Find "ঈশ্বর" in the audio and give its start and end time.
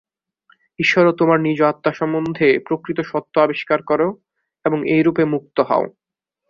0.79-1.03